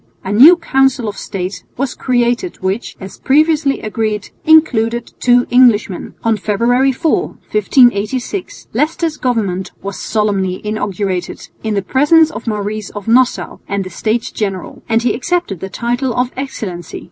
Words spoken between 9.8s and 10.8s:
was solemnly